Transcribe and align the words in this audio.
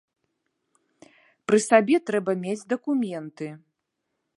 Пры 1.49 1.57
сабе 1.69 1.95
трэба 2.09 2.31
мець 2.47 2.59
дакументы. 2.77 3.47